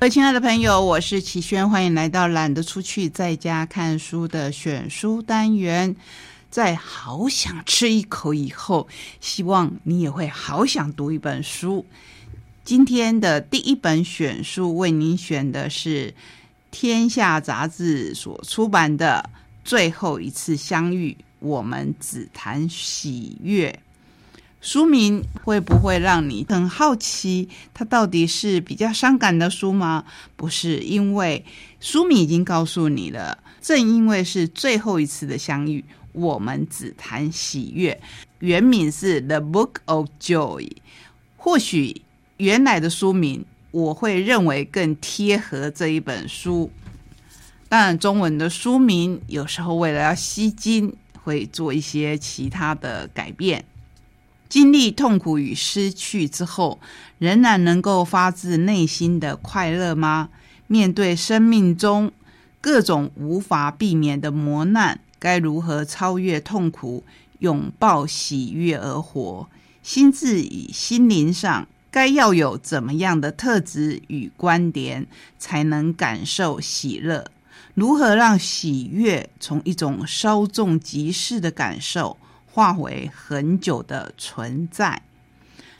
[0.00, 5.94] 各位亲爱的朋友，我是齐轩，欢迎来到懒得出去在家看书的选书单元。
[6.50, 8.86] 在好想吃一口以后，
[9.20, 11.86] 希望你也会好想读一本书。
[12.64, 16.12] 今天的第一本选书为您选的是
[16.72, 19.30] 天下杂志所出版的
[19.64, 23.80] 《最后一次相遇》，我们只谈喜悦。
[24.64, 27.50] 书名会不会让你很好奇？
[27.74, 30.06] 它到底是比较伤感的书吗？
[30.36, 31.44] 不是，因为
[31.80, 33.36] 书名已经告诉你了。
[33.60, 38.00] 正因为是最后一次的相遇，我们只谈喜悦。
[38.38, 40.62] 原名是《The Book of Joy》，
[41.36, 42.00] 或许
[42.38, 46.70] 原来的书名我会认为更贴合这一本书。
[47.68, 53.62] 当然，中文的书名有时候为了要吸睛，会做一些其他的改变。
[54.48, 56.78] 经历痛苦与失去之后，
[57.18, 60.28] 仍然能够发自内心的快乐吗？
[60.66, 62.12] 面对生命中
[62.60, 67.04] 各种无法避免的磨难，该如何超越痛苦，
[67.40, 69.48] 拥抱喜悦而活？
[69.82, 75.06] 心智与心灵上该要有怎么样的特质与观点，
[75.38, 77.26] 才能感受喜乐？
[77.74, 82.16] 如何让喜悦从一种稍纵即逝的感受？
[82.54, 85.02] 化为很久的存在，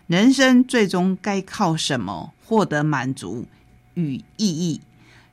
[0.09, 3.47] 人生最终该靠什么获得满足
[3.95, 4.81] 与意义？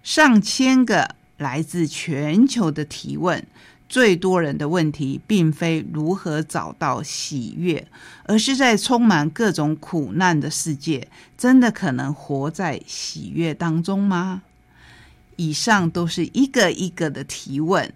[0.03, 3.43] 上千个来自全球的提问，
[3.89, 7.87] 最多人的问题并非如何找到喜悦，
[8.25, 14.43] 而是在充满各种苦难的世界，真的可能活在喜悦当中吗？
[15.37, 17.91] 以上都是一个一个的提问。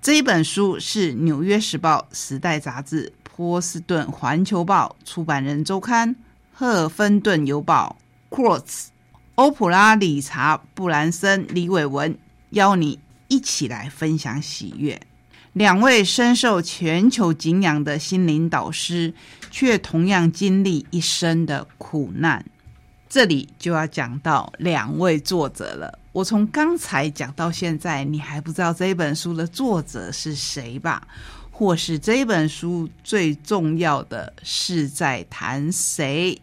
[0.00, 6.10] 这一本书是《纽约时报》《时代杂志》《波士顿环球报》《出版人周刊》
[6.52, 7.96] 《赫尔芬顿邮报》
[8.36, 8.62] 《Quartz》
[9.34, 12.16] 欧普拉理查布兰森李伟文
[12.50, 15.00] 邀你一起来分享喜悦。
[15.52, 19.12] 两位深受全球敬仰的心灵导师，
[19.50, 22.44] 却同样经历一生的苦难。
[23.08, 25.98] 这里就要讲到两位作者了。
[26.18, 31.06] 我从刚才讲到现在，你还不知道这本书的作者是谁吧？
[31.52, 36.36] 或是这本书最重要的是在谈谁，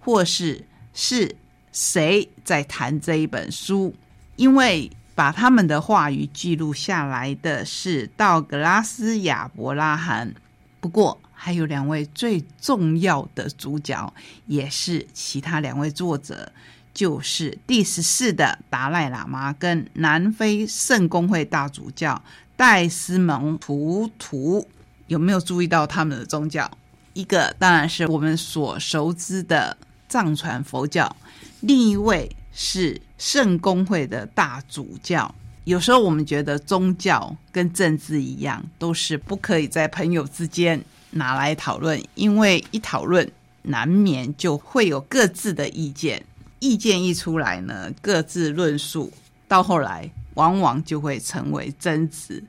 [0.00, 0.62] 或是
[0.92, 1.34] 是
[1.72, 3.94] 谁在谈这一本书？
[4.36, 10.34] 因为把他们的话语记录下来的是道格拉斯·亚伯拉罕。
[10.78, 14.12] 不过，还有两位最重要的主角，
[14.44, 16.52] 也是其他两位作者。
[16.94, 22.22] 就是第十四的达赖喇嘛跟南非圣公会大主教
[22.56, 24.66] 戴斯蒙图图，
[25.06, 26.70] 有没有注意到他们的宗教？
[27.14, 29.76] 一个当然是我们所熟知的
[30.08, 31.14] 藏传佛教，
[31.60, 35.34] 另一位是圣公会的大主教。
[35.64, 43.30] 有时候我们觉得宗教跟政治一样，都是不可以在朋友之间拿来讨论，因为一讨论
[43.62, 46.22] 难免就会有各自的意见。
[46.62, 49.12] 意见一出来呢，各自论述，
[49.48, 52.40] 到后来往往就会成为争执，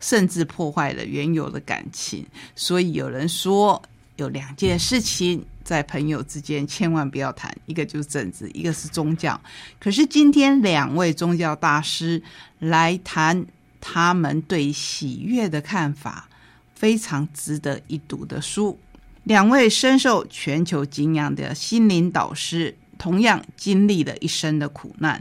[0.00, 2.26] 甚至破坏了原有的感情。
[2.56, 3.82] 所以有人说，
[4.16, 9.38] 有两件事情在朋友之间千万不要谈，一个就是政治，一个是宗教。
[9.78, 12.22] 可是今天两位宗教大师
[12.58, 13.44] 来谈
[13.82, 16.26] 他们对喜悦的看法，
[16.74, 18.78] 非常值得一读的书。
[19.24, 22.74] 两位深受全球敬仰的心灵导师。
[23.02, 25.20] 同样经历了一生的苦难，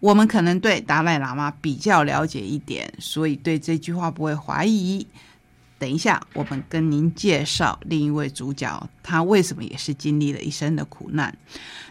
[0.00, 5.06] 我们可能对达赖喇嘛比较了解一点，所以对这句话不会怀疑。
[5.78, 11.36] 等一下，我们跟您介绍另一位主角，他为什么也是经历了一生的苦难。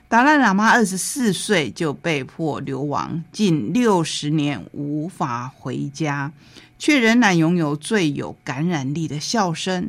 [0.07, 6.31] 达赖喇嘛二十四岁就被迫流亡，近六十年无法回家，
[6.79, 9.87] 却仍然拥有最有感染力的笑声。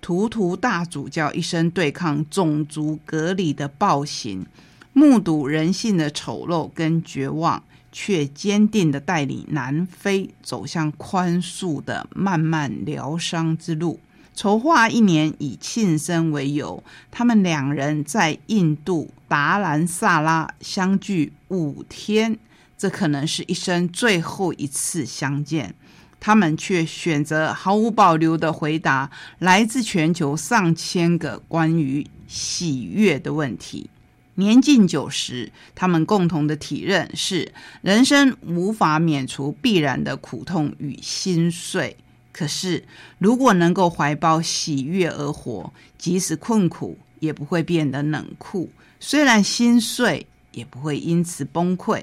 [0.00, 4.44] 图图大主教一生对抗种族隔离的暴行。
[4.92, 14.00] 目睹人性的丑陋跟绝望，却坚定的带领南非走向宽恕的漫漫疗伤之路。
[14.34, 22.38] 筹划一年以庆生为由，他们两人在印度达兰萨拉相聚五天，
[22.78, 25.74] 这可能是一生最后一次相见。
[26.18, 29.10] 他们却选择毫无保留的回答
[29.40, 33.90] 来自全球上千个关于喜悦的问题。
[34.34, 37.52] 年近九十，他们共同的体认是：
[37.82, 41.96] 人生无法免除必然的苦痛与心碎。
[42.32, 42.84] 可是，
[43.18, 52.02] 如果能够怀抱喜悦而活，即使困苦也不会变得冷酷；虽然心碎，也不会因此崩溃。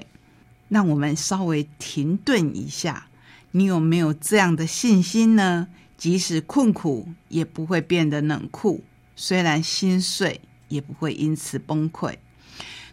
[0.68, 3.08] 让我们稍微停顿一下，
[3.50, 5.66] 你有没有这样的信心呢？
[5.98, 8.80] 即使困苦，也不会变得冷酷；
[9.16, 12.14] 虽然心碎，也不会因此崩溃。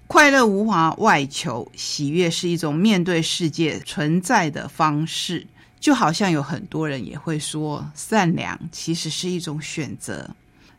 [0.07, 5.47] 快乐无法外求，喜悦是一种面对世界存在的方式。
[5.79, 10.29] 就好像有很多人也会说，善良其实是一种选择。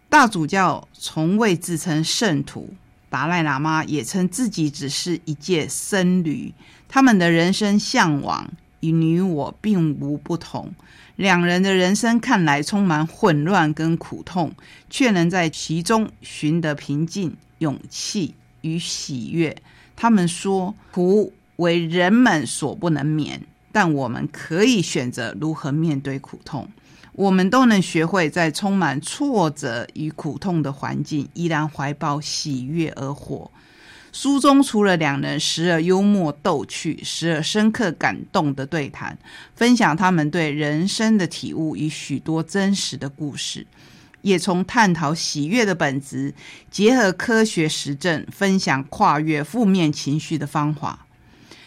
[0.08, 2.74] 大主教从未自称圣徒，
[3.08, 6.52] 达赖喇嘛也称自己只是一介僧侣。
[6.88, 8.50] 他们的人生向往
[8.80, 10.74] 与你我并无不同，
[11.18, 14.52] 两人的人生看来充满混乱跟苦痛，
[14.88, 19.56] 却能在其中寻得平静、勇气与喜悦。
[19.96, 23.42] 他们说：“苦为人们所不能免。”
[23.72, 26.68] 但我们可以选择如何面对苦痛，
[27.14, 33.50] 我们都能学会在充满挫折与苦痛的环境，依然怀抱喜悦而活。
[34.12, 39.16] 书中除了两人时而幽默逗趣、时而深刻感动的对谈，
[39.54, 43.66] 分享他们对人生的体悟与许多真实的故事，
[44.22, 46.34] 也从探讨喜悦的本质，
[46.70, 51.06] 结合科学实证，分享跨越负面情绪的方法。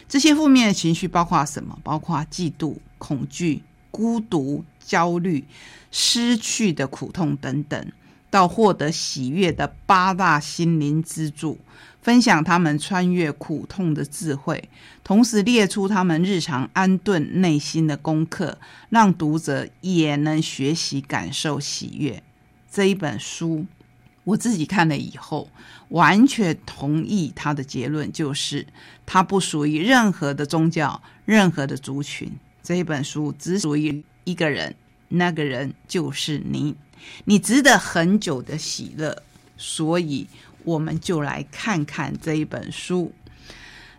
[0.10, 1.80] 这些负面的情绪包括什么？
[1.84, 5.46] 包括嫉妒、恐惧、孤独、焦虑、
[5.90, 7.92] 失去的苦痛等等，
[8.30, 11.58] 到获得喜悦的八大心灵支柱，
[12.02, 14.70] 分享他们穿越苦痛的智慧，
[15.04, 18.58] 同时列出他们日常安顿内心的功课，
[18.90, 22.22] 让读者也能学习感受喜悦。
[22.72, 23.66] 这一本书。
[24.24, 25.50] 我自己看了以后，
[25.90, 28.68] 完全同意他的结论，就是
[29.04, 32.32] 他不属于任何的宗教、任何的族群。
[32.62, 34.76] 这一本书只属于一个人，
[35.08, 36.76] 那个人就是你。
[37.26, 39.24] 你值得很久的喜乐，
[39.58, 40.28] 所以
[40.66, 43.12] 我们就来看看这一本书。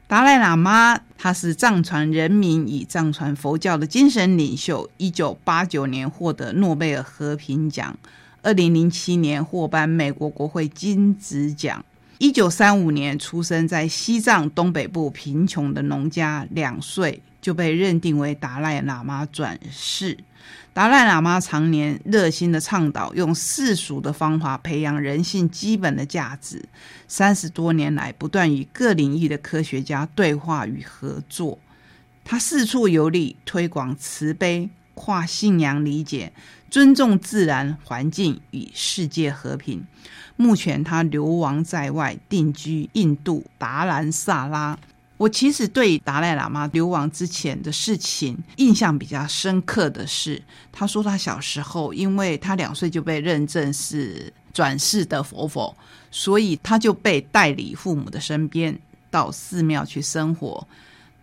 [0.06, 7.97] 达赖喇嘛他是藏传人民与藏传佛教的精神领袖，一九八九年获得诺贝尔和平奖。
[8.43, 11.82] 二零零七年获颁美国国会金质奖。
[12.19, 20.17] 一九三五年出生在西藏东北部贫穷的农家，两岁就被认定为达赖喇嘛转世。
[20.73, 26.65] 达赖喇嘛常年热心的倡导用世俗的方法培养人性基本的价值。
[27.06, 31.59] 三十多年来，不断与各领域的科学家对话与合作。
[32.25, 36.33] 他四处游历，推广慈悲、跨信仰理解。
[36.71, 39.85] 尊重自然环境与世界和平。
[40.37, 44.79] 目前他流亡在外，定居印度达兰萨拉。
[45.22, 50.42] 我其实对达赖喇嘛流亡之前的事情印象比较深刻的是，
[50.72, 55.72] 他说他小时候，因为他两岁就被认证是转世的佛佛，
[56.10, 58.76] 所以他就被带离父母的身边，
[59.12, 60.66] 到寺庙去生活。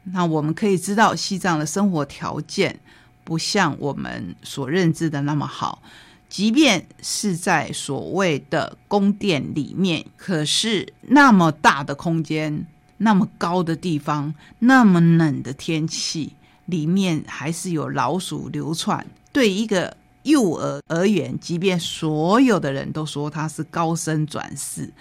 [0.06, 2.80] 那我们可以知道，西藏的生活条件。
[3.26, 5.84] 不像我们所认知的那么好，
[6.30, 12.66] 即便是在所谓的宫殿里面，可是那么大的空间、
[13.00, 16.34] 那么高的地方、那么冷的天气，
[16.68, 19.06] 里面还是有老鼠流窜。
[19.32, 24.92] 对一个幼儿而言，即便所有的人都说他是高僧转世，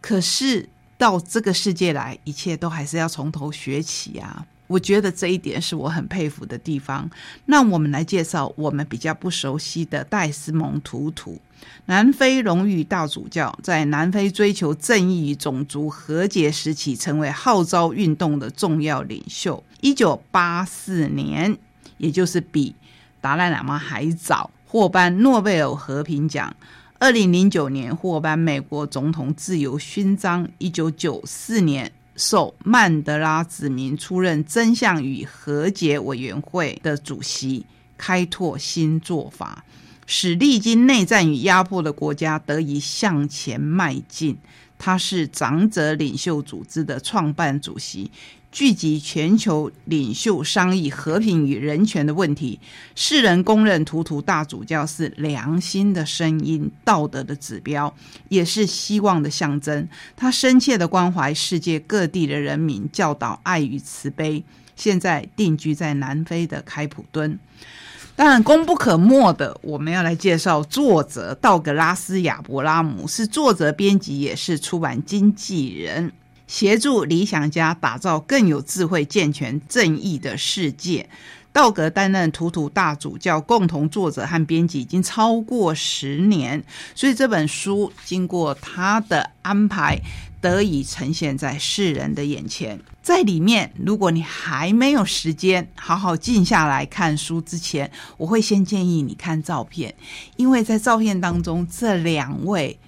[0.00, 4.46] 可是到这个世界来，一切都还是要从头学起啊。
[4.68, 7.10] 我觉得这一点是我很佩服的地方。
[7.46, 11.40] 那我们来介绍我们比较不熟悉的戴斯蒙图图，
[11.86, 19.64] 南非荣誉大主教，在南非追求正义与种族和解时期，成为号召运动的重要领袖。
[19.80, 21.56] 一九八四年，
[21.96, 22.74] 也就是比
[23.20, 26.54] 达赖喇嘛还早，获颁诺贝尔和平奖。
[26.98, 30.48] 二零零九年获颁美国总统自由勋章。
[30.58, 31.92] 一九九四年。
[32.18, 37.64] 受曼德拉指名出任真相与和解委员会的主席，
[37.96, 39.64] 开拓新做法，
[40.04, 44.36] 使历经内战与压迫的国家得以向前迈进。
[44.76, 48.10] 他是长者领袖组织的创办主席。
[48.50, 52.58] 聚集全球领袖商议和平与人权的问题，
[52.94, 57.94] 世人公认图图大主教是良心的声音、道德的指标，
[58.28, 59.86] 也是希望的象征。
[60.16, 64.42] 他深切的关怀世界各地的人民，教导爱与慈悲。
[64.74, 67.38] 现在定居在南非的开普敦。
[68.16, 76.12] 当然，功不可没的，我们要来介绍作者道格拉斯·亚伯拉姆，是作者、编辑，也是出版经纪人。
[76.48, 81.08] 协助理想家打造更有智慧、健全、正义的世界。
[81.50, 86.62] 道格担任图图大主教共同作者和编辑已经超过十年，
[86.94, 90.00] 所以这本书经过他的安排，
[90.40, 92.78] 得以呈现在世人的眼前。
[93.02, 99.92] 在里面，如果你还没有时间好好静下来看书之前，我会先建议你看照片，
[100.36, 102.78] 因为在照片当中，这两位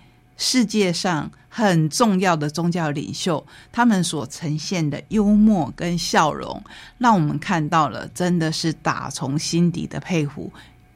[0.43, 6.65] 世界上很重要的宗教领袖，他们所呈现的幽默跟笑容，
[6.97, 10.51] 让我们看到了真的是打从心底的佩服。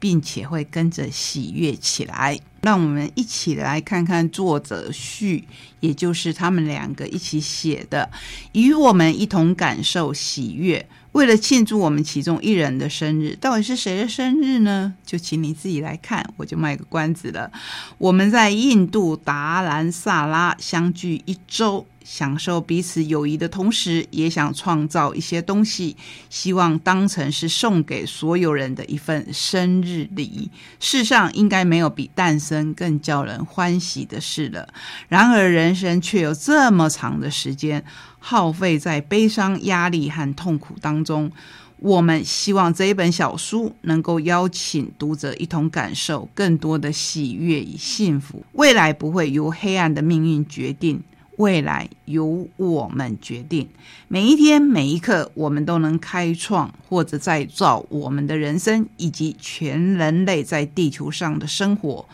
[0.04, 2.38] 并且会跟着喜悦起来。
[2.60, 5.48] 让我们一起来看看作者序，
[5.80, 8.10] 也就是他们两个一起写的，
[8.52, 10.86] 与我们一同感受喜悦。
[11.14, 14.92] 为了庆祝我们其中一人的生日，到底是谁的生日呢？
[15.06, 17.50] 就请你自己来看，我就卖个关子了。
[17.98, 21.86] 我们在印度达兰萨拉相聚一周。
[22.04, 25.96] 享受彼此友谊的同时，也想创造一些东西，
[26.28, 30.50] 希望当成是送给所有人的一份生日礼。
[30.78, 34.68] 世上应该没有比诞生更叫人欢喜的事了。
[35.08, 37.82] 然而，人生却有这么长的时间
[38.18, 41.32] 耗费在悲伤、压力和痛苦当中。
[41.78, 48.42] 我们希望这一本小书能够邀请读者一同感受更多的喜悦与幸福。
[48.52, 51.02] 未来不会由黑暗的命运决定。
[51.36, 53.68] 未来由我们决定，
[54.06, 62.06] 每一天每一刻，我们都能开创或者再造我们的人生，以及全人类在地球上的生活。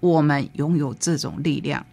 [0.00, 1.86] 我们拥有这种力量。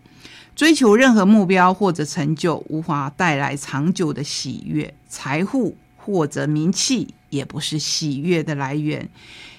[0.55, 4.93] 追求任何目标或者成就，无法带来长久的喜悦。
[5.07, 9.09] 财富或者名气，也不是喜悦的来源。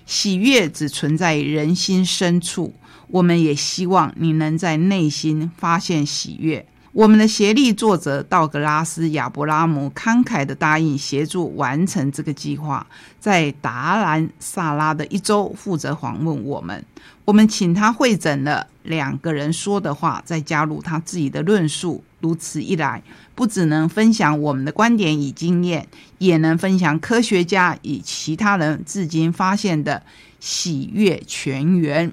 [0.06, 2.74] 喜悦只存在人心深处。
[3.08, 6.66] 我们也希望你能在内心发现喜悦。
[6.94, 12.86] 我们的协力作者道格拉斯·亚伯拉姆慷慨的答应协助完成这个计划，
[13.18, 16.84] 在达兰萨拉的一周负责访问我们。
[17.24, 22.04] 我们请他会诊了两个人说的话，再加入他自己的论述。
[22.20, 23.02] 如此一来，
[23.34, 30.00] 不只能分享我们的观点与经验，也能分享科学家与其他人至今发现的
[30.38, 32.12] 喜悦泉源。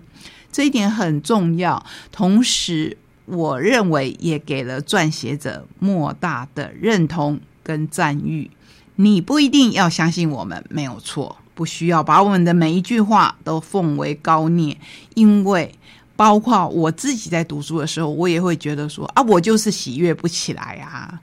[0.52, 1.86] 这一点很重要。
[2.12, 2.98] 同时，
[3.32, 8.52] 我认为也给了撰写者莫大的认同跟赞誉。
[8.98, 14.78] 你不一定要相信我们，没有错，不需要把我们的每一句话都奉为高念，
[15.16, 15.74] 因为
[16.16, 21.20] 包括我自己在读书的时候，我也会觉得说啊，我就是喜悦不起来啊，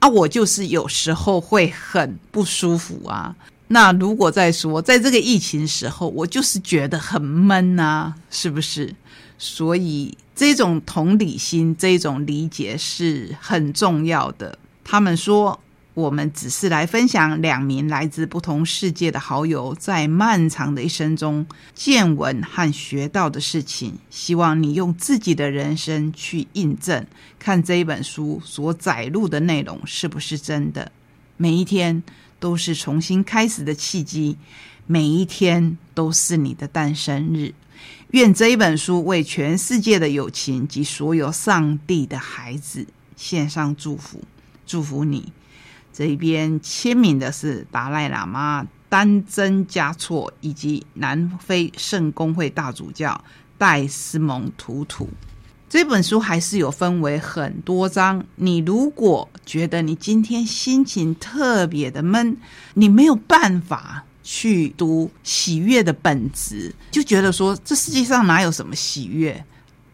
[0.00, 3.34] 啊，我就是有时候会很不舒服啊。
[3.68, 8.94] 那如果再说，在这个疫情时候，我就是觉得很闷啊，是不是？
[9.42, 10.16] 所以。
[10.34, 14.58] 这种同理心，这种理解是很重要的。
[14.82, 15.60] 他们说，
[15.92, 23.98] 我们只是来分享两名来自不同世界的好友在漫长的一生中见闻和学到的事情。
[24.08, 27.06] 希望你用自己的人生去印证，
[27.38, 30.90] 看这一本书所载录的内容是不是真的。
[31.36, 32.02] 每一天
[32.40, 34.38] 都是重新开始的契机，
[34.86, 37.52] 每一天都是你的诞生日。
[38.12, 44.22] 愿这一本书为全世界的友情及所有上帝的孩子献上祝福，
[44.66, 45.32] 祝福你。
[45.94, 53.24] 这一边签名的是达赖喇嘛丹增嘉措以及南非圣公会大主教
[53.56, 55.08] 戴斯蒙图图。
[55.70, 58.22] 这本书还是有分为很多章。
[58.36, 62.36] 你如果觉得你今天心情特别的闷，
[62.74, 64.04] 你没有办法。
[64.22, 69.44] 去读喜悦的本质，就觉得说这世界上哪有什么喜悦？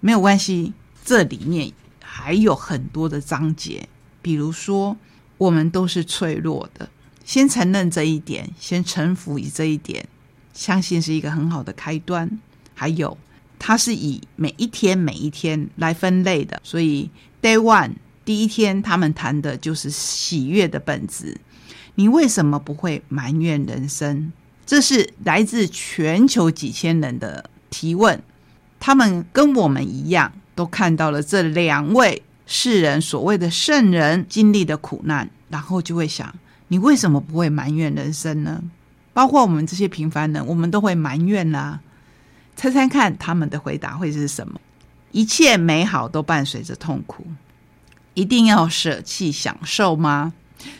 [0.01, 0.73] 没有关系，
[1.05, 3.89] 这里面还有很多的章节。
[4.21, 4.97] 比如说，
[5.39, 6.89] 我们都是脆弱的，
[7.25, 10.07] 先承认这一点，先臣服于这一点，
[10.53, 12.39] 相信是一个很好的开端。
[12.75, 13.17] 还有，
[13.59, 17.93] 它是以每一天每一天来分类的，所以 Day One
[18.25, 21.37] 第一天，他们谈的就是喜悦的本质。
[21.99, 24.31] 你为什么不会埋怨人生？
[24.65, 28.23] 这是来自全球几千人的提问。
[28.79, 36.33] 他们跟我们一样，都看到了这两位世人所谓的圣人经历的苦难，然后就会想：
[36.69, 38.63] 你为什么不会埋怨人生呢？
[39.13, 41.81] 包括我们这些平凡人，我们都会埋怨啦。
[42.55, 44.61] 猜猜看，他们的回答会是什么？
[45.11, 47.27] 一切美好都伴随着痛苦，
[48.15, 50.33] 一定要舍弃享受吗？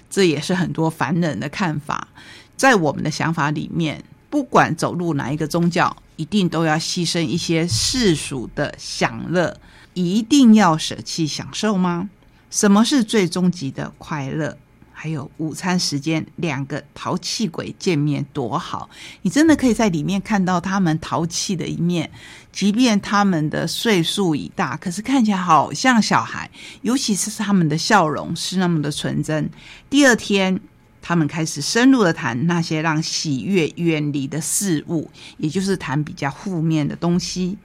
[0.09, 2.09] 这也是很多凡人的看法，
[2.57, 9.59] 在我们的想法里面，不管走入哪一个宗教，一定都要牺牲一些世俗的享乐，
[9.95, 12.09] 一定要舍弃享受吗？
[12.51, 14.57] 什么是最终极的快乐
[15.01, 18.91] 还有午餐时间，两个淘气鬼见面多好！
[19.23, 22.11] 你真的可以在里面看到他们淘气的一面，
[22.51, 26.51] 即便他们的岁数已大，可是看起来好像小孩，
[26.83, 29.49] 尤其是他们的笑容是那么的纯真。
[29.89, 30.59] 第二天，
[31.01, 37.57] 他们开始深入的谈那些让喜悦远离的事物，也就是谈比较负面的东西。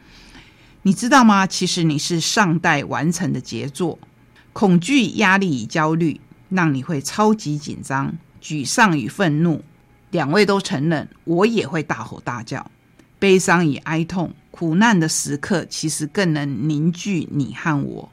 [0.84, 1.48] 你知道吗？
[1.48, 3.98] 其实你是尚待完成的杰作，
[4.54, 6.22] 恐惧、压力与焦虑。
[6.54, 9.64] 让你会超级紧张、沮丧与愤怒，
[10.12, 12.70] 两位都承认，我也会大吼大叫。
[13.18, 18.12] 悲伤与哀痛、苦难的时刻，其实更能凝聚你和我。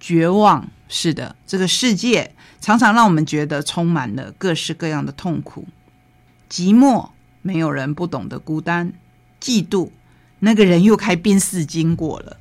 [0.00, 5.68] 绝望，是的，这个世界常常让我们觉得充满了各式各样的痛苦。
[6.50, 7.10] 寂寞，
[7.42, 8.92] 没有人不懂得孤单。
[9.40, 9.90] 嫉妒，
[10.40, 12.36] 那个人又开宾士经过了。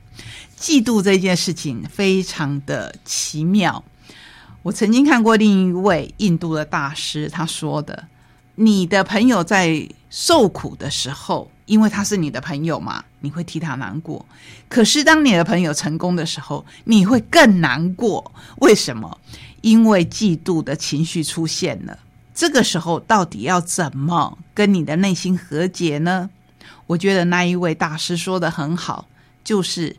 [0.58, 3.84] 嫉妒这件事情非常的奇妙。
[4.64, 8.08] 我曾经看过另一位印度的大师，他说的
[8.56, 14.24] ：“你的朋友在受苦的时候，因为他是你的朋友嘛，你会替他难过。
[14.70, 18.32] 可是当你的朋友成功的时候，你会更难过。
[18.58, 19.18] 为什么？
[19.62, 21.98] 因为嫉妒的情绪出现了。
[22.36, 26.30] 这个时候，到底要怎么跟你的内心和解呢？
[26.86, 29.08] 我觉得那一位大师说的很好，
[29.44, 29.96] 就是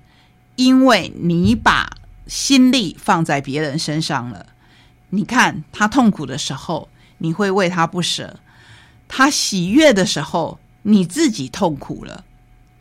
[0.54, 1.90] 因为你把
[2.28, 4.47] 心力放在别人身上了。”
[5.14, 6.88] 你看他痛苦的时候，
[7.19, 8.35] 你会为他不舍；
[9.07, 12.25] 他喜悦的时候，你自己痛苦了。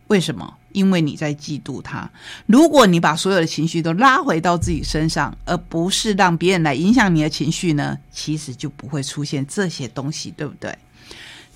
[0.07, 0.55] 为什么？
[0.71, 2.09] 因为你在嫉妒他。
[2.45, 7.97] 如果你把所有的情绪都拉回到自己身上，而不是让别人来影响你的情绪呢？
[8.13, 10.73] 其实就不会出现这些东西，对不对？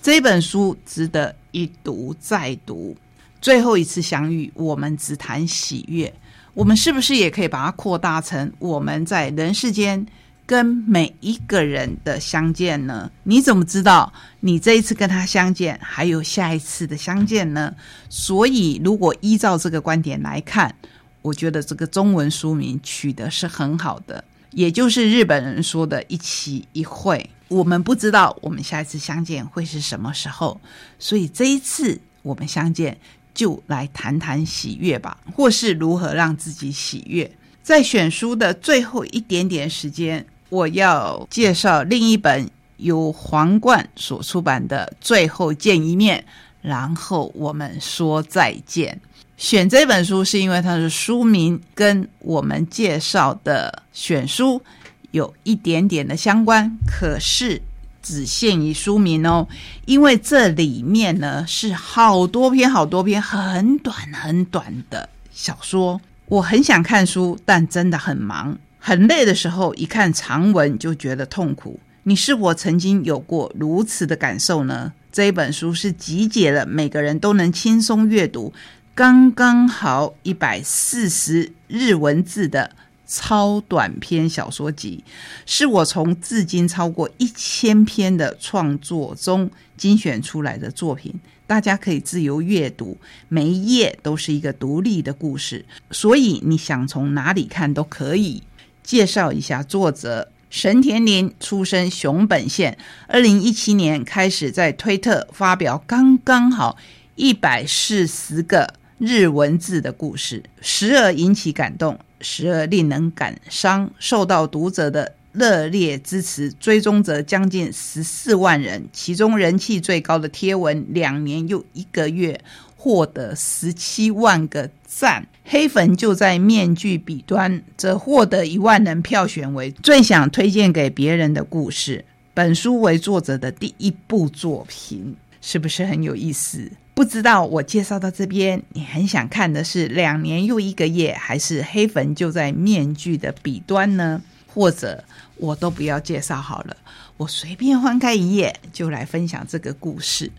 [0.02, 2.94] 这本书值得一读再读。
[3.40, 6.12] 最后一次相遇，我们只谈喜悦。
[6.52, 10.06] 我们是不是也可以把它扩大成我们在人世间？
[10.46, 13.10] 跟每一个人的相见呢？
[13.24, 17.74] 你怎么知道你这一次跟他相见还有下一次的相见呢？
[18.08, 20.72] 所以，如果依照这个观点来看，
[21.20, 24.22] 我觉得这个中文书名取得是很好的，
[24.52, 27.28] 也就是日本人说的一期一会。
[27.48, 30.60] 我们不知道我们下一次相见会是什么时候，
[31.00, 32.96] 所以这一次我们相见
[33.34, 37.28] 就来谈谈喜悦吧，或是如何让自己喜悦。
[37.64, 40.24] 在选书的最后一点点时间。
[40.48, 46.24] 我要介绍另一本由皇冠所出版的《最后见一面》，
[46.62, 49.00] 然后我们说再见。
[49.36, 54.62] 选这本书是因为它的书名跟我们介绍的选书
[55.10, 57.60] 有一点点的相关，可是
[58.02, 59.46] 只限于书名哦，
[59.84, 66.00] 因为这里面呢是好多篇、好多篇很短、很短的小说。
[66.26, 68.56] 我很想看书，但真的很忙。
[68.86, 71.80] 很累的时候，一看长文就觉得痛苦。
[72.04, 74.92] 你是否曾经有过如此的感受呢？
[75.10, 78.52] 这一本书是集结了每个人都能轻松阅读，
[78.94, 82.70] 刚刚好一百四十日文字的
[83.08, 85.02] 超短篇小说集，
[85.46, 91.12] 是我从至今超过一千篇的创作中精选出来的作品。
[91.48, 92.96] 大家可以自由阅读，
[93.28, 98.44] 每一页都是一个独立的故事，所以你想从哪里看都可以。
[98.86, 106.78] 介绍一下作者神田林，出身熊本县，二零一七年开始在推特发表刚刚好
[107.16, 122.40] 一百四十个日文字的故事，时而引起感动，时而令人感伤，受到读者的热烈支持，追踪者将近十四万人，其中人气最高的贴文两年又一个月。
[122.78, 132.04] 获得十七万个赞，黑粉就在面具彼端，则获得一万人票选为最想推荐给别人的故事。
[132.32, 136.70] 本书为作者的第一部作品，是不是很有意思？
[136.94, 144.22] 不知道我介绍到这边，你很想看的是两年又一个月，还是黑粉就在面具的彼端呢？
[144.46, 145.04] 或者
[145.36, 146.76] 我都不要介绍好了，
[147.18, 150.30] 我随便翻开一页就来分享这个故事，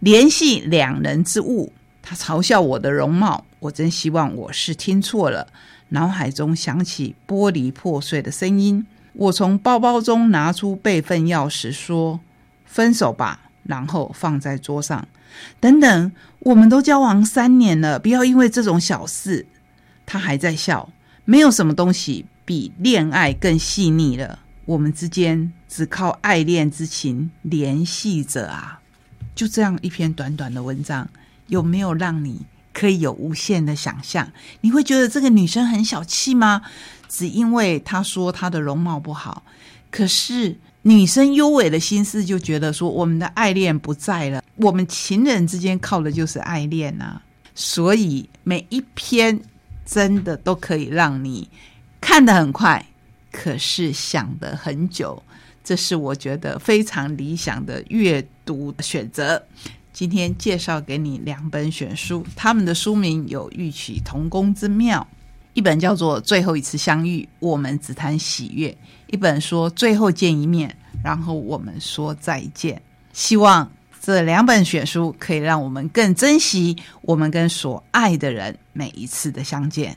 [0.00, 1.72] 联系两人之物。
[2.02, 5.46] 他嘲笑我的容貌，我真希望我是听错了。
[5.90, 8.84] 脑海中响起玻璃破碎的声音。
[9.12, 12.20] 我从包包中拿出备份钥匙，说
[12.66, 15.06] ：“分手吧。”然后放在桌上。
[15.60, 19.46] 等等，我们都交往三年了，不要因为这种小事。
[20.04, 20.90] 他还在笑。
[21.24, 24.40] 没有什么东西比恋爱更细腻了。
[24.64, 28.80] 我们之间只靠爱恋之情联系着啊！
[29.34, 31.08] 就这样一篇短短的文章。
[31.52, 32.40] 有没有让你
[32.72, 34.32] 可以有无限的想象？
[34.62, 36.62] 你会觉得这个女生很小气吗？
[37.10, 39.42] 只因为她说她的容貌不好，
[39.90, 47.20] 可是女生优美的心思就觉得说，我们的爱恋不在了，我们情人之间靠的就是爱恋啊。
[47.54, 49.38] 所以每一篇
[49.84, 51.46] 真的都可以让你
[52.00, 52.82] 看得很快，
[53.30, 55.22] 可是想得很久。
[55.62, 59.40] 这是我觉得非常理想的阅读选择。
[59.92, 65.06] 今天介绍给你两本选书，他们的书名有异曲同工之妙。
[65.52, 68.74] 一本叫做《最后一次相遇》，我们只谈喜悦；
[69.08, 70.74] 一本说《最后见一面》，
[71.04, 72.80] 然后我们说再见。
[73.12, 79.94] 希望这两本选书可以让我们更珍惜我们跟所爱的人每一次的相见。